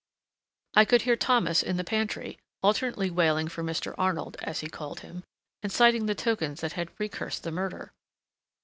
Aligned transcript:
I 0.73 0.83
could 0.83 1.03
hear 1.03 1.15
Thomas 1.15 1.61
in 1.61 1.77
the 1.77 1.83
pantry, 1.83 2.39
alternately 2.63 3.11
wailing 3.11 3.47
for 3.47 3.61
Mr. 3.63 3.93
Arnold, 3.99 4.35
as 4.41 4.61
he 4.61 4.67
called 4.67 5.01
him, 5.01 5.23
and 5.61 5.71
citing 5.71 6.07
the 6.07 6.15
tokens 6.15 6.61
that 6.61 6.73
had 6.73 6.95
precursed 6.95 7.43
the 7.43 7.51
murder. 7.51 7.93